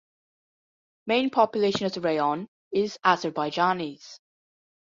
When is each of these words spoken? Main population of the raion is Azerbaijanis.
Main 1.05 1.29
population 1.29 1.85
of 1.85 1.93
the 1.93 1.99
raion 2.01 2.47
is 2.73 2.97
Azerbaijanis. 3.05 4.19